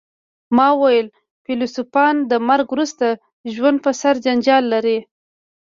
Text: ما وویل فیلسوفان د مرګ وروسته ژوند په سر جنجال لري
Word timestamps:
ما 0.55 0.67
وویل 0.75 1.07
فیلسوفان 1.45 2.15
د 2.31 2.33
مرګ 2.49 2.67
وروسته 2.71 3.05
ژوند 3.53 3.77
په 3.85 3.91
سر 4.01 4.15
جنجال 4.25 4.63
لري 4.73 4.97